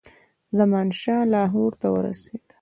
زمانشاه 0.57 1.23
لاهور 1.33 1.71
ته 1.81 1.87
ورسېدی. 1.95 2.53